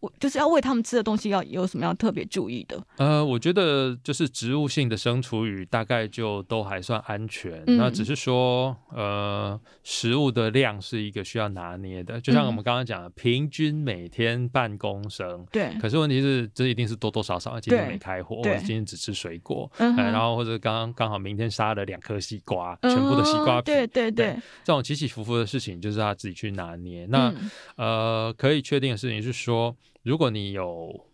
[0.00, 2.80] 我就是要喂他们吃的东西要有什么要特别注意的？
[2.98, 15.72] 呃，我觉得就是植物性的生厨余大概就都还算安全，嗯、那只是说呃食物的量是一个需要拿捏的，就像我们刚刚讲的，嗯、平均每天半公升，对。
[15.80, 27.06] 可是问题是这一定是多多少少，今天没开火，今天只吃水果，嗯、呃，然后或者刚刚刚好明天杀了两颗西瓜，嗯、全部的西瓜皮，对对对，对，这种起起伏伏的事情就是他自己去拿捏。
[27.06, 29.74] 那、嗯、呃可以确定的事情是说。
[30.08, 31.06] 如果你有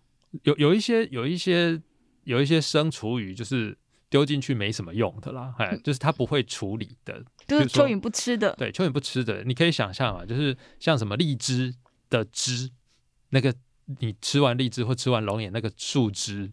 [0.45, 1.83] 有有一些有一些
[2.23, 3.77] 有一些生厨余，就是
[4.09, 11.75] 丢进去没什么用的啦，哎，就是它不会处理的，就是蚯蚓不吃的，对，蚯蚓不吃的，你可以想象啊，就是像什么荔枝
[12.09, 12.71] 的汁，
[13.31, 13.53] 那个
[13.99, 16.53] 你吃完荔枝或吃完龙眼那个树枝，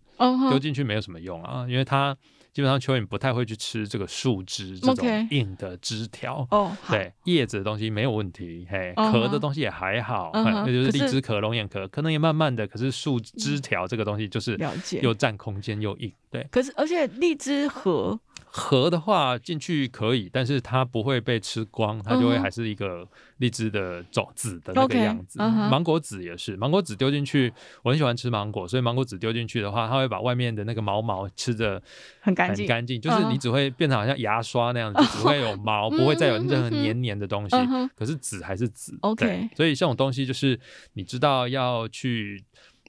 [0.49, 2.17] 丢进去没有什么用啊，因为它。
[2.53, 14.59] 基本上蚯蚓不太会去吃这个树枝这种硬的枝条哦，对叶子的东西没有问题，嘿，壳的东西也还好，那就是荔枝壳、龙眼壳，可能也慢慢的，可是树枝条这个东西就是
[15.01, 16.45] 又占空间又硬，对。
[16.51, 18.19] 可是而且荔枝核
[18.53, 25.39] 河的话进去可以，但是它不会被吃光，它就会还是一个荔枝的种子的那个样子。
[25.39, 25.69] Uh huh.
[25.69, 31.81] 芒果籽也是，芒果籽丢进去，我很喜欢吃芒果，所以芒果籽丢进去的话，它会把外面的那个毛毛吃得
[32.19, 35.17] 很干净，很干净，就是你只会变成好像牙刷那样子，uh huh.
[35.17, 37.55] 只会有毛，不会再有任何黏黏的东西。
[37.55, 37.89] Uh huh.
[37.95, 38.97] 可是籽还是籽。
[38.99, 40.59] OK，所以这种东西就是
[40.93, 42.43] 你知道要去。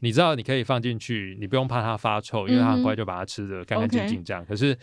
[0.04, 4.42] 你知道你可以放进去，你不用怕它发臭，因为它很快就把它吃的干干净净这样。
[4.42, 4.76] 嗯、可是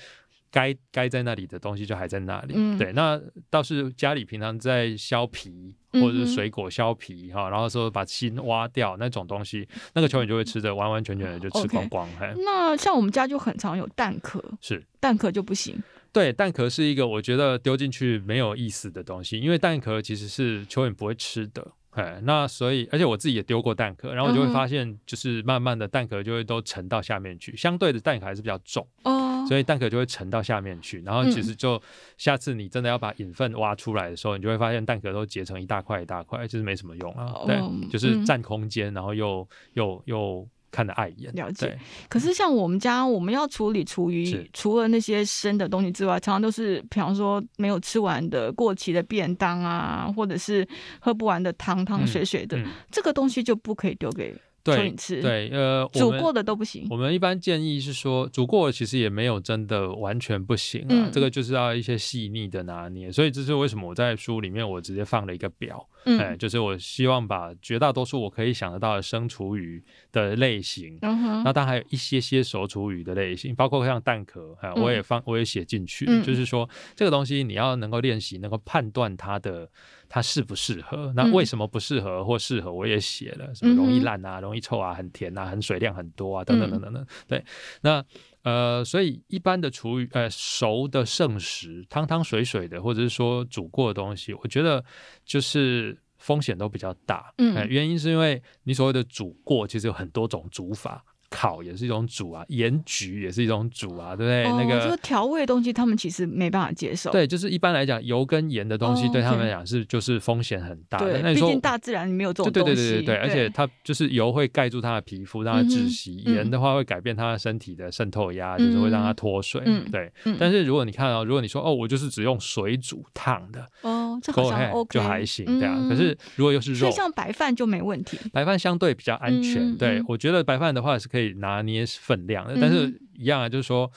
[0.51, 2.53] 该该在那里的东西就还在那里。
[2.55, 12.07] 嗯、对，那倒是家里平常在削皮或者是水果削皮哈，嗯、然后说把心挖掉那种东西，那个蚯蚓就会吃的完完全全的就吃光光。
[12.12, 15.81] Okay 嘿那像我们家就很常有蛋壳，是蛋壳就不行。
[16.12, 21.73] 对，蛋壳是一个我觉得丢进去没有意思的东西，因为蛋壳其实是蚯蚓不会吃的。
[21.91, 31.82] 哎，那所以，而且我自己也丢过蛋壳，然后我就会发现，就是慢慢的蛋壳就会都沉到下面去，相对的蛋壳还是比较重，哦，所以蛋壳就会沉到下面去，然后其实就
[32.17, 40.47] 下次你真的要把隐粪挖出来的时候，你就会发现蛋壳都结成一大块一大块，就是没什么用啊，对，就是占空间，然后又又又。
[40.71, 41.75] 看得碍眼，了解。
[42.08, 50.63] 可是像我们家，我们要处理厨余，除了那些生的东西之外，常常都是，比方说没有吃完的过期的便当啊，或者是
[50.99, 54.32] 喝不完的汤汤水水的，嗯嗯、这个东西就不可以丢给。
[54.75, 56.88] 对，对，呃，煮过的都不行。
[56.89, 63.12] 我们一般建议是说，煮过的其实也没有真的完全不行啊，嗯、这个就是要一些细腻的拿捏。
[63.12, 79.69] 所以这是为什么我在书里面我直接放了一个表，嗯、哎，就是我希望把绝大多数我可以想得到的生厨余的类型，那当然还有一些些熟厨余的类型，包括像蛋壳，哎，我也放，我也写进去，嗯、就是说这个东西你要能够练习，能够判断它的。
[80.12, 81.13] 它适不适合？
[81.15, 82.73] 那为什么不适合或适合？
[82.73, 87.05] 我也写了，什么容易烂啊，容易臭啊，很甜啊，很水量很多啊，等等等等等。
[87.27, 87.45] 对，
[87.81, 88.03] 那
[88.43, 94.84] 呃，所以一般的厨余，呃，熟的剩食，汤汤水水的，或者是说煮过的东西，我觉得
[95.25, 97.34] 就是风险都比较大。
[97.38, 101.04] 嗯，原因是因为你所谓的煮过，其实有很多种煮法。
[101.29, 104.43] 烤也是一种煮啊，盐焗也是一种煮啊，对不对？
[104.45, 107.11] 哦、那个调味的东西，他们其实没办法接受。
[107.11, 111.21] 对，就是一般来讲，油跟盐的东西对他们来讲是就是风险很大的。
[111.21, 112.73] 对，毕竟大自然没有这种东西。
[112.73, 119.61] 对对对对对，而且它就是油会盖住它的皮肤，让它窒息；盐、嗯、的话会改变它的身体的渗透压，嗯、就是会让它脱水。
[119.65, 120.11] 嗯、对。
[120.25, 125.77] 嗯、但是如果你看到、哦，如果你说哦，我就是只用水煮烫的，哦，这好像 OK，就还行，对啊。
[125.87, 128.17] 可是如果又是肉，像白饭就没问题。
[128.33, 129.73] 白饭相对比较安全。
[129.73, 131.86] 嗯、对，我觉得白饭的话是可以拿捏。
[132.01, 133.91] 分量的，但是一样啊，就是说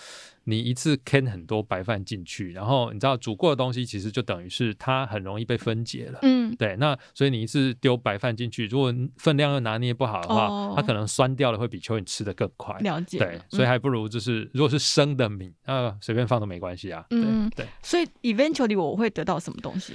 [0.45, 12.79] 你一次添很多白饭进去，然后你知道煮过的东西其实就等于是它很容易被分解了，嗯，对，那所以你一次丢白饭进去，如果分量又拿捏不好的话，哦、它可能酸掉了，会比蚯蚓吃的更快。
[12.81, 19.95] 了解，对，所以还不如就是如果是生的米，那，随便放都没关系啊，嗯，对，对，所以 eventually 我会得到什么东西？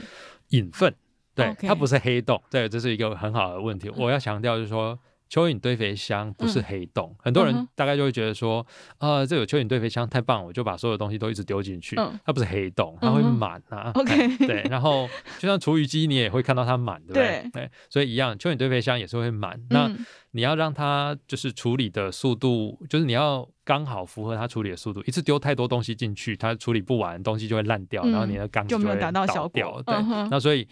[0.49, 0.93] 养分，
[1.33, 4.99] 对.它不是黑洞，对，这是一个很好的问题，我要强调就是说。
[5.29, 8.65] 蚯蚓堆肥箱不是黑洞，嗯、很多人大概就会觉得说，
[8.97, 11.95] 啊、呃，这有蚯蚓堆肥箱太棒，我就把所有东西都一直丢进去。
[11.97, 13.91] 嗯、它不是黑洞，它会满啊。
[13.95, 15.07] OK，对，然后
[15.39, 17.49] 就像厨余机，你也会看到它满，对不对？
[17.51, 19.55] 对，对，所以一样，蚯蚓堆肥箱也是会满。
[19.57, 19.91] 嗯、那
[20.31, 25.01] 你要让它就是处理的速度，就是你要刚好符合它处理的速度。
[25.05, 28.93] 一次丢太多东西进去，它处理不完，东西就会烂掉，嗯、然后你的缸就会倒掉。
[28.93, 29.83] 就没有达到效果。
[29.85, 30.67] 对，嗯、那所以，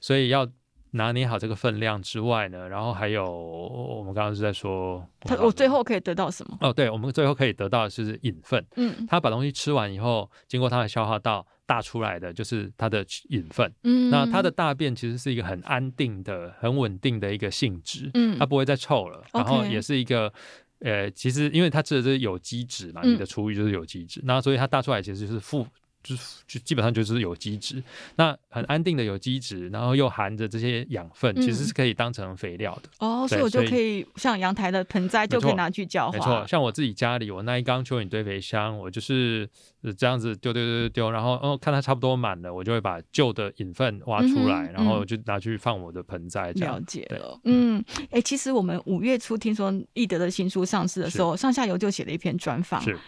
[0.00, 0.48] 所以要。
[0.92, 6.58] 拿捏好这个分量之外呢，然后还有我们刚刚是在说，他我最后可以得到什么？
[6.60, 8.64] 哦，对，我们最后可以得到的是养分。
[8.76, 13.72] 嗯，他把东西吃完以后，经过他的消化道大出来的就是他的养分。
[13.84, 18.10] 嗯，那他的大便其实是一个很安定的、很稳定的一个性质。
[18.14, 19.22] 嗯，它不会再臭了。
[19.32, 20.32] 然后也是一个，
[20.80, 25.66] 嗯、呃，其实因为它吃的这是有机质嘛，嗯、你的厨余就是有机质，那所以它大出来其实就是负。
[26.02, 27.82] 就是就基本上就是有机质，
[28.16, 32.88] 那很安定的有机质，然后又含着这些养分，嗯、其实是可以当成肥料的。
[32.98, 36.18] 哦，所以我就可以像阳台的盆栽就可以拿去浇花。
[36.18, 39.48] 没错，像我自己家里，我那一缸蚯蚓堆肥箱，我就是
[39.96, 46.50] 这样子丢丢丢丢丢，然后哦看它差不多满了，我就会把旧的养分挖出来，嗯、然后就拿去放我的盆栽。
[46.54, 52.80] 这样了解了，嗯，哎、欸，其实我们五月初听说易德的新书上市的时候，上下游就写了一篇专访。
[52.80, 52.98] 是。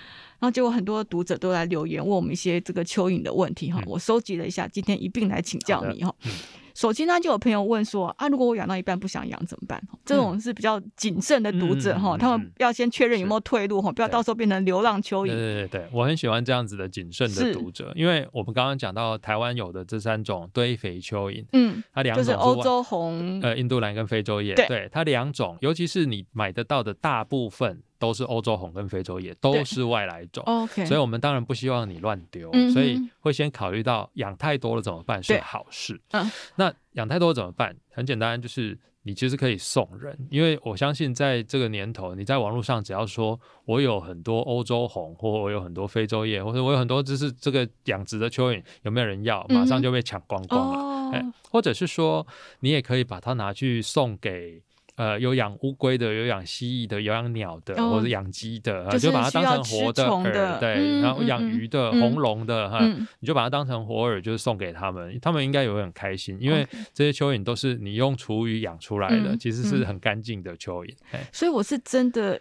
[0.43, 6.13] 然后结果很多读者都来留言问我们一些这个蚯蚓的问题哈，嗯、我收集了一下，今天一并来请教你哈。
[6.75, 9.81] 首先呢，就有朋友问说啊，如果我养到一半不想养怎么办？
[10.05, 15.27] 这种是比较谨慎的读者哈，嗯、他们要先确认有没有退路哈，不要到时候变成流浪蚯蚓。
[15.27, 27.81] 对对对，我很喜欢这样子的谨慎的读者，因为我们刚刚讲到台湾有的这三种堆肥蚯蚓，嗯，它两种是欧洲红、呃印度蓝跟非洲叶，对，对它两种，尤其是你买得到的大部分。
[28.03, 30.43] 都是欧洲红跟非洲叶，都是外来种。
[30.45, 36.01] OK，所以我们当然不希望你乱丢，嗯、所以会先考虑到养太多了怎么办是好事。
[36.11, 37.77] 嗯，那养太多了怎么办？
[37.93, 49.47] 很简单，就是你其实可以送人，因为我相信在这个年头，你在网络上只要说我有很多欧洲红，或我有很多非洲叶，或者我有很多就是这个养殖的蚯蚓，有没有人要？
[49.49, 50.79] 马上就被抢光光了。
[51.13, 52.27] 嗯哦、或者是说
[52.59, 54.61] 你也可以把它拿去送给。
[55.03, 72.41] 呃，有养乌龟的，有养蜥蜴的，有养鸟的，哦、或者养鸡的，就，就把它当成活的饵，对，嗯、然后养鱼的、嗯、红龙的，哈、嗯，你就把它当成活饵，就是送给他们，他们应该也会很开心，因为这些蚯蚓都是你用厨余养出来的，嗯、其实是很干净的蚯蚓，嗯、所以我是真的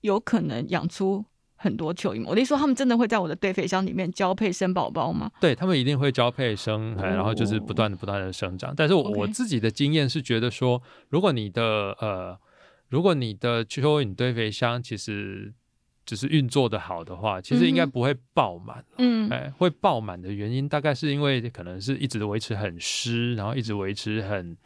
[0.00, 1.22] 有可能养出。
[1.62, 5.30] 很多蚯蚓，我的意思说，他们真的会在我的堆肥箱里面交配生宝宝吗？
[5.42, 8.72] 对，他们一定会交配生，哦、然后就是不断的、不断的生长。
[8.74, 11.62] 但是我自己的经验是觉得说，如果你的
[12.00, 12.38] 呃，
[12.88, 15.52] 如果你的蚯蚓堆肥箱其实
[16.06, 18.82] 只是运作的好的话，其实应该不会爆满。
[18.96, 24.56] 嗯，哎，会爆满的原因大概是因为可能是一直维持很湿，然后一直维持很。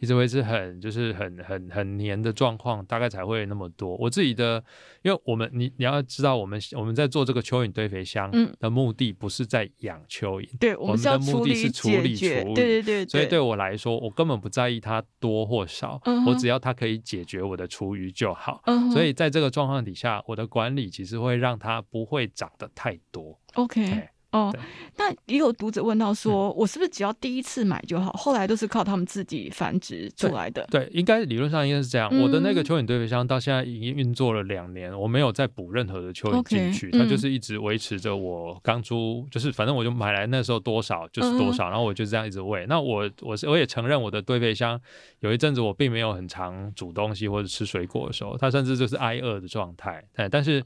[0.00, 3.94] 一直维持很就是很很很黏的状况，大概才会那么多。
[3.96, 4.62] 我自己的，
[5.02, 13.06] 因为我们你你要知道，我们我们在做这个蚯蚓堆肥箱的目的不是在养蚯蚓，嗯、对，我们，的目的是处理处理，对对对。
[13.06, 18.62] 所以对我来说，我根本不在意它多或少，嗯、我只要它可以解决我的厨余就好。
[18.66, 23.38] 嗯、所以在这个状况底下，我的管理其实会让它不会长得太多。
[23.54, 24.08] OK。
[24.32, 24.54] 哦，
[24.96, 28.12] 那也有读者问到说，我是不是只要第一次买就好？
[28.12, 30.64] 后来都是靠他们自己繁殖出来的？
[30.70, 32.08] 对，应该理论上应该是这样。
[32.22, 42.64] 我的那个蚯蚓堆肥箱到现在已经运作了两年，我没有再补任何的蚯蚓进去，它就是一直维持着我刚出，就是反正我就买来那时候多少就是多少，然后我就这样一直喂。
[42.68, 44.80] 那我我是我也承认我的堆肥箱
[45.18, 50.04] 有一阵子我并没有很常煮东西或者吃水果的时候，它甚至就是挨饿的状态。
[50.30, 50.62] 但是。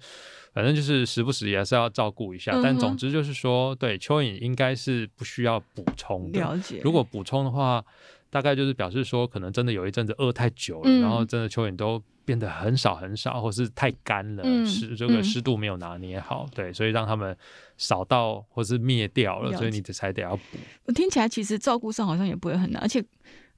[0.55, 6.38] 反正就是时不时也是要照顾一下，嗯、但总之就是说，对蚯蚓应该是不需要补充的。
[6.38, 6.81] 了解。
[6.85, 7.85] 如果补充的话，
[8.31, 17.37] 大概就是表示说，可能真的有一阵子饿太久了，嗯、然后真的蚯蚓都变得很少很少，或是太干了，湿、嗯、这个湿度没有拿捏好，嗯、对，所以让他们
[17.77, 20.59] 少到或是灭掉了，了所以你才得要补。
[20.85, 23.05] 我听起来其实照顾上好像也不会很难，而且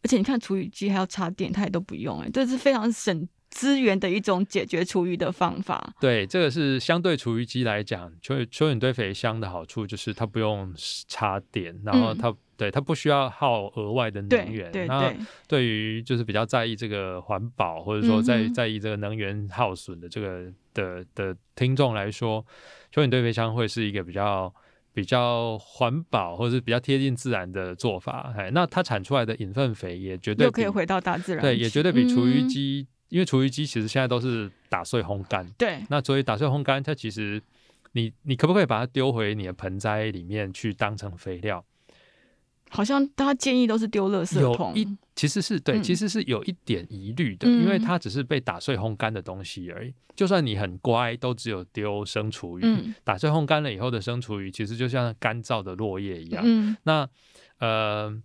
[0.02, 3.28] 而且你看除雨机还要插电，它也都不用、欸，哎，这是非常省。
[3.56, 5.94] 资源的一种解决厨余的方法。
[5.98, 10.74] 对，这个是相对厨余机来讲，蚯蚯蚓堆肥箱的好处就是它不用
[11.08, 14.70] 插电，然后它、嗯、对它不需要耗额外的能源。
[14.70, 15.14] 对，对，对，那
[15.48, 22.44] 对于就是比较在意这个环保，或者说在、嗯、在意这个能源耗损的这个的的听众来说，
[22.94, 24.54] 蚯蚓堆肥箱会是一个比较
[24.92, 28.34] 比较环保或者是比较贴近自然的做法。
[28.36, 32.86] 哎，那它产出来的引粪肥也绝对又可以回到大自然，对，也绝对比厨余机。
[33.08, 37.40] 嗯因为厨余机其实现在都是打碎烘干，对，那所以打碎烘干，它其实
[37.92, 41.64] 你你可不可以把它丢回你的盆栽里面去当成肥料？
[42.68, 49.94] 好像大家建议都是丢垃圾桶，有一其实是对，嗯、其实是有一点疑虑的，嗯、因为它只是被打碎烘干的东西而已。
[50.16, 56.42] 就算你很乖，都只有丢生厨余，嗯、打碎烘干了以后的生厨余，其实就像干燥的落叶一样。
[56.44, 57.08] 嗯、那
[57.60, 58.20] 呃。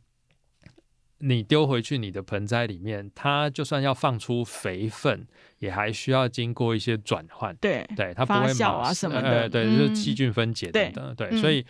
[1.21, 5.27] 你丢回去你的盆栽里面，它就算要放出肥分，
[5.59, 7.55] 也还需要经过一些转换。
[7.57, 11.15] 对，对，它不会发酵啊什么的，呃、对，就是细菌分解等等。
[11.15, 11.65] 对，对，所以。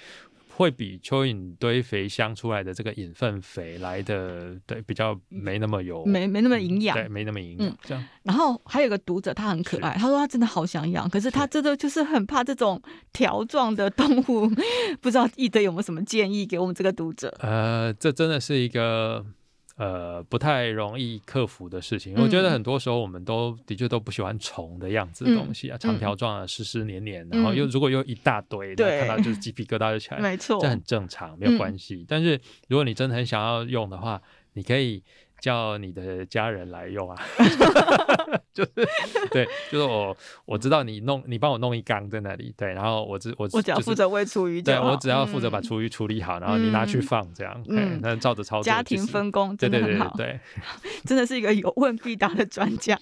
[0.54, 7.78] 会比蚯蚓堆肥箱出来的这个引粪肥来的对比较没那么有没没那么营养，对，没那么营养。
[7.82, 8.06] 这样。
[8.22, 12.80] 然后还有个读者，他很可爱，他说他真的好想养，可是他真的就是很怕这种
[13.12, 14.52] 条状的动物，
[15.02, 17.34] 不知道易德有没有什么建议给我们这个读者？
[17.40, 19.26] 呃，这真的是一个。
[19.78, 22.14] 呃，不太容易克服的事情。
[22.16, 31.96] 嗯、我觉得很多时候我们都的确都不喜欢虫的样子的东西啊，嗯、长条状啊，湿湿黏黏，然后又如果又一大堆，对、嗯，看到就是鸡皮疙瘩就起 来，没错，这很正常，没有关系。
[31.96, 34.22] 嗯、但是如果你真的很想要用的话，
[34.54, 35.02] 你可以。
[35.41, 37.17] 叫你的家人来用啊，
[38.54, 38.71] 就是
[39.32, 50.39] 对，就是我我知道你弄，你帮我弄一缸在那里，对，然后我只我我只要负责喂厨余，对，我只要负责把厨余处理好，然后你拿去放这样，嗯，那照着操作，家庭分工真的很好，对，
[51.06, 52.97] 真的是一个有问必答的专家。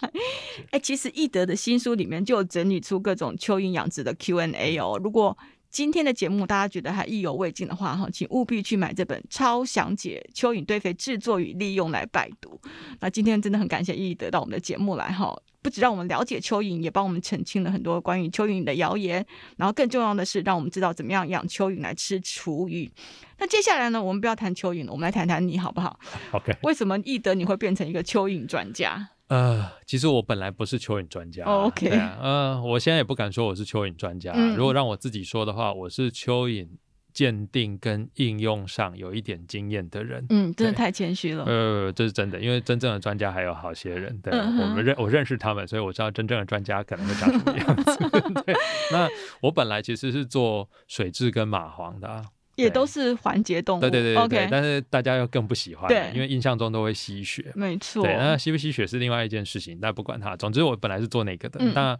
[0.71, 5.37] 哎，其实易德的新书里面就有整理出各种蚯蚓养殖的 Q&A 哦，如果。
[5.71, 12.59] 今天的节目大家觉得还意犹未尽的话，哈，请务必去买这本超详解蚯蚓堆肥制作与利用来拜读。
[12.99, 19.23] 那今天真的很感谢奕德到我们的节目来，哈，不只让我们了解蚯蚓，也帮我们澄清了很多关于蚯蚓的谣言。
[19.57, 22.91] 然后更重要的是，让我们知道怎么样养蚯蚓来吃厨余。
[23.37, 25.99] 那接下来呢，我们不要谈蚯蚓了，我们来谈谈你好不好？
[26.33, 26.57] OK。
[26.63, 29.09] 为什么易德你会变成一个蚯蚓专家？
[29.29, 31.45] 呃，其实我本来不是蚯蚓专家。
[31.45, 34.33] Oh, OK，对啊，呃，我现在也不敢说我是蚯蚓专家。
[34.35, 36.67] 嗯、如果让我自己说的话，我是蚯蚓
[37.13, 40.25] 鉴定跟应用上有一点经验的人。
[40.29, 41.45] 嗯，真的太谦虚了。
[41.45, 44.19] 呃，这是真的，因为真正的专家还有好些人。
[44.19, 47.97] 对，嗯、我们认我认识他们，所以我知道真正的专家可能会长什么样子。
[48.45, 48.55] 对，
[48.91, 49.07] 那
[49.41, 52.25] 我本来其实是做水蛭跟蚂蟥的啊。
[52.59, 61.97] 也都是环节动物，对对对对但是大家又更不喜欢，对，因为印象中都会吸血，没错，对，那吸不吸血是另外一件事情，但不管它，总之我本来是做那个的，嗯、那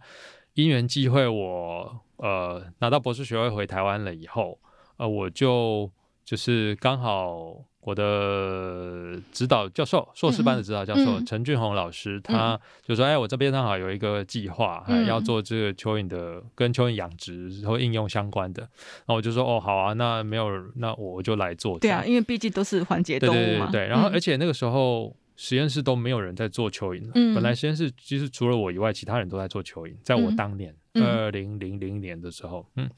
[0.54, 4.58] 因缘际会我呃拿到博士学位回台湾了以后，
[4.96, 5.90] 呃我就
[6.24, 7.64] 就是刚好。
[7.82, 18.62] 我的指导教授，硕士班的指导教授陈、嗯、俊宏老师，他就说：“哎，我这边正好有一个计划，嗯、要做这个蚯蚓的，跟蚯蚓养殖和应用相关的。”
[19.06, 23.70] 然后我就说：“哦，好啊，那没有，那我就来做。”对啊，因为毕竟都是环节动物嘛。
[23.70, 27.12] 对，对，对，对，然后而且那个时候实验室都没有人在做蚯蚓了。
[27.14, 29.94] 嗯、本来实验室其实除了我以外，其他人都在做蚯蚓。
[30.02, 32.90] 在我当年二零零零年的时候，嗯。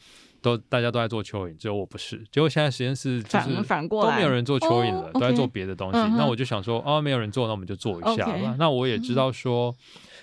[0.43, 2.23] 都大家都在做蚯蚓，只有我不是。
[2.31, 5.99] 结果现在实验室就是反过来都没有人做蚯蚓了，都在做别的东西。
[6.17, 8.57] 那我就想说，哦，没有人做，那我们就做一下吧。
[8.59, 9.75] 那我也知道说，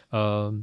[0.10, 0.54] 呃，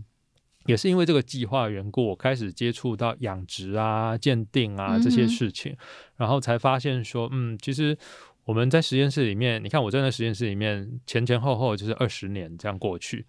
[0.66, 5.74] 也是因为这个计划缘故，我开始接触到养殖啊、鉴定啊这些事情，
[6.16, 7.96] 然后才发现说，嗯，其实
[8.44, 13.26] 我们在实验室里面，你看我站在实验室里面前前后后就是二十年这样过去。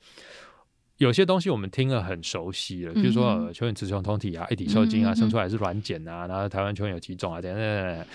[0.98, 8.06] 有些东西我们听了很熟悉了，比如说呃蚯蚓雌雄同体啊，一体受精啊，生出来是卵茧啊，然后台湾蚯蚓有几种啊，等等等，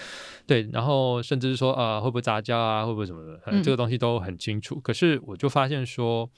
[0.46, 4.80] 对，然后甚至是说呃会不会杂交啊，会不会什么的，嗯、这个东西都很清楚。
[4.80, 6.28] 可是我就发现说。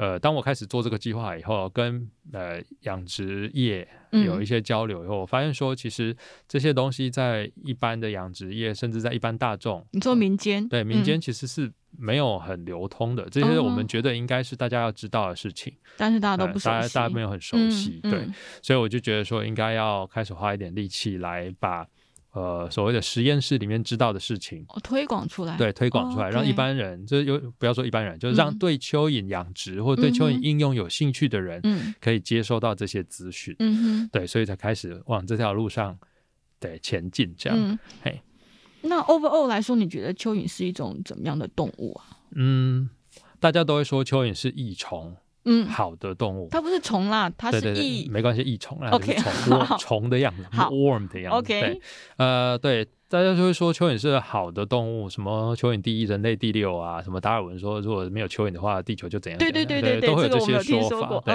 [0.00, 6.16] 呃，当我开始做这个计划以后，跟呃养殖业有一些交流以后，嗯、我发现说，其实
[6.48, 13.24] 这些东西在一般的养殖业，甚至在一般大众，你说民间，对民间其实是没有很流通的。
[13.24, 21.86] 嗯、这些我们觉得应该是大家要知道的事情，但是大家都不熟悉，呃、大家大家没有很熟悉，嗯、对，嗯、所以我就觉得说，应该要开始花一点力气来把。
[22.32, 31.60] 呃，所谓的实验室里面知道的事情，哦、推广出来，对，推广出来，哦、让一般人，就有不要说一般人，就是让对蚯蚓养殖或者对蚯蚓应用有兴趣的人，
[32.00, 35.98] 可以接收到这些资讯，嗯哼，对，所以才开始往这条路上
[36.60, 38.20] 对前进，这样，嗯、嘿。
[38.82, 42.04] 那 overall 来说，你觉得蚯蚓是一种怎么样的动物啊？
[42.36, 42.88] 嗯，
[43.40, 45.16] 大家都会说蚯蚓是益虫。
[45.44, 51.80] 嗯，好的动物，它不是虫啦，它是益，没关系，益虫啦，OK，虫虫的样子，worm 的样子，对，
[52.16, 61.20] 呃，对，大家就会说蚯蚓是好的动物，什么蚯蚓第一，人类第六啊，什么达尔文说如果没有蚯蚓的话，地球就怎样，对对对对，都会有这些说法。
[61.24, 61.34] 对，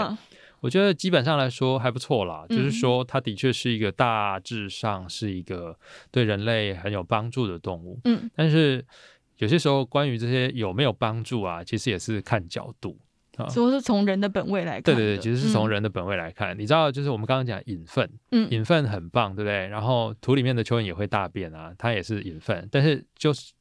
[0.59, 5.75] 我觉得基本上来说还不错啦，就是说它的确是一个大致上是一个
[6.11, 8.85] 对人类很有帮助的动物，嗯，但是
[9.37, 12.95] 有些时候关于这些有没有帮助啊，其实也是看角度。
[13.49, 16.55] 说是从人的本位来看，对对对，其实是从人的本位来看。
[16.55, 19.67] 嗯、你知道，就是我们刚刚讲引粪，嗯，引粪很棒，对不对？
[19.67, 22.67] 然后土里面的蚯蚓也会大便啊，它也是引粪。
[22.71, 23.51] 但是就是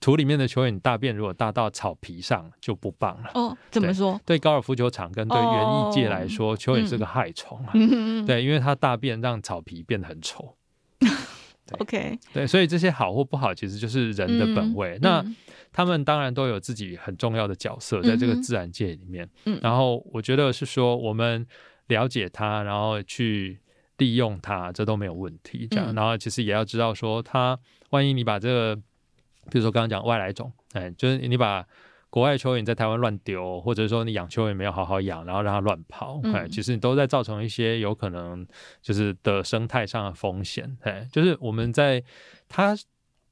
[0.00, 3.30] 土里面的蚯蚓大便如果大到草皮上就不棒了。
[3.34, 4.20] 哦，怎么说？
[4.24, 7.72] 对高尔夫球场跟对园艺界来说，哦、蚯蚓是个害虫啊。
[7.74, 10.54] 嗯、对，因为它大便让草皮变得很丑。
[11.68, 14.96] 对 OK，对，所以这些好或不好，其实就是人的本位。
[14.96, 15.24] 嗯、那
[15.70, 19.28] 他们当然都有自己很重要的角色在这个自然界里面。
[19.44, 21.46] 嗯，然后我觉得是说，我们
[21.88, 23.60] 了解它，然后去
[23.98, 25.68] 利用它，这都没有问题。
[25.70, 27.58] 这样，嗯、然后其实也要知道说，它
[27.90, 28.76] 万一你把这个，
[29.50, 31.66] 比如说刚刚讲外来种，哎，就是你把。
[32.10, 38.46] 国外蚯蚓在台湾乱丢，或者说你养蚯蚓没有好好养，然后让它乱跑，哎、嗯，其实你都在造成一些有可能
[38.82, 42.02] 就是的生态上的风险，哎，就是我们在
[42.48, 42.76] 它。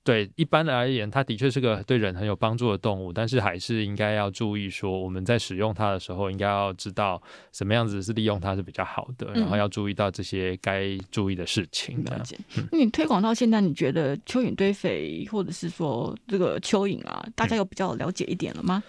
[0.07, 7.21] 对，一般的而言，它的确是个对人很有帮助的动物，但是还是应该要注意说，我们在使用它的时候，应该要知道
[7.53, 12.05] 什么样子是利用它是比较好的，嗯、然后要注意到这些该注意的事情。
[12.05, 12.39] 了解。
[12.71, 18.81] 那你推广到现在，你觉得蚯蚓堆肥，或者是说这个蚯蚓啊，大家有比较了解一点了吗？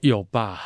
[0.00, 0.60] 有吧。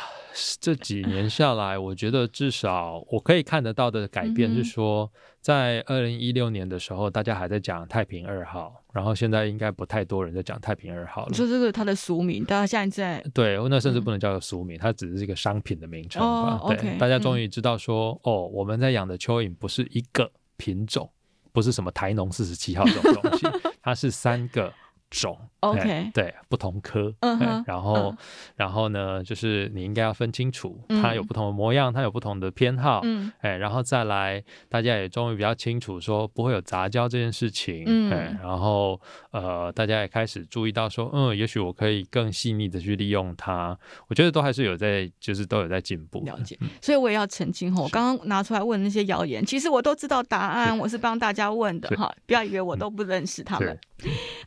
[0.59, 5.07] 这几年下来，我觉得至少我可以看得到的改变是说，
[5.39, 11.27] 在二零一六年的时候，大家还在讲太平二号，然后现在应该不太多人在讲太平二号了。
[11.29, 16.59] 你说这个它的俗名，大家现在在对，那甚至不能叫做俗名，它只是一个商品的名称吧？
[16.69, 21.07] 对，大家终于知道说，哦，我们在养的蚯蚓不是一个品种，
[21.51, 23.45] 不是什么台农四十七号这种东西，
[23.83, 24.73] 它是三个。
[25.13, 25.37] 种。
[25.61, 28.17] OK，对，不同科，嗯哼，然后，嗯、
[28.57, 38.09] 然后呢，就是你应该要分清楚，它有不同的模样，它有不同的偏好，嗯，哎，然后再来，大家也终于比较清楚，说不会有杂交这件事情，嗯，
[38.41, 38.99] 然后，
[39.31, 43.77] 呃，大家也开始注意到说，嗯，也许我可以更细腻的去利用它，
[44.09, 46.21] 我觉得都还是有在，就是都有在进步。
[46.25, 53.79] 了解，所以我也要澄清哈，我刚刚拿出来问那些谣言，其实我都知道答案，我是帮大家问的哈，不要以为我都不认识他们。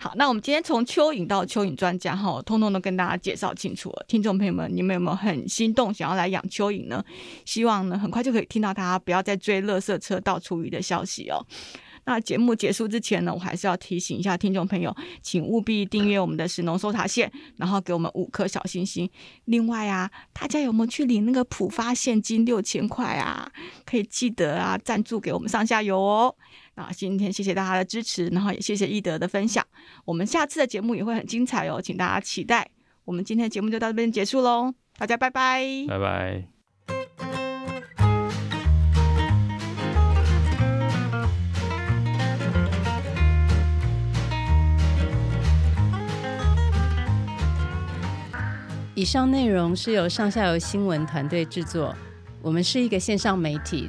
[0.06, 4.04] 好，那我们今天从蚯蚓到蚯蚓专家哈，通通都跟大家介绍清楚了。
[4.06, 7.04] 听众朋友们，你们有没有很心动，想要来养蚯蚓呢？
[7.44, 11.44] 希望呢，很快就可以听到他不要再追垃圾车倒厨余的消息哦。
[12.04, 19.10] 那节目结束之前呢，我还是要提醒一下听众朋友，请务必订阅我们的食农搜查线，然后给我们五颗小星星。
[19.46, 23.50] 另外啊，大家有没有去领那个普发现金六千块啊？
[23.84, 26.32] 可以记得啊，赞助给我们上下游哦。
[26.78, 29.66] 那今天谢谢大家的支持，然后也谢谢易德的分享。
[30.04, 32.70] 我们下次的节目也会很精彩哦，请大家期待。
[33.06, 36.44] 我们今天的节目就到这边结束喽，大家拜拜，拜拜。
[48.94, 51.94] 以上内容是由上下游新闻团队制作，
[52.42, 53.88] 我们是一个线上媒体。